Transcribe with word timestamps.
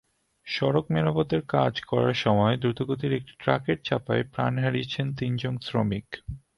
সড়ক 0.47 0.85
মেরামতের 0.89 1.41
কাজ 1.49 1.73
করার 1.81 2.15
সময় 2.15 2.55
দ্রুতগামী 2.57 3.07
একটি 3.15 3.33
ট্রাকের 3.39 3.77
চাপায় 3.83 4.23
প্রাণ 4.33 4.53
হারিয়েছেন 4.57 5.07
তিনজন 5.19 5.53
শ্রমিক। 5.59 6.07